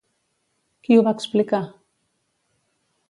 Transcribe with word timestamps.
Qui 0.87 0.97
ho 0.97 1.03
va 1.07 1.13
explicar? 1.17 1.61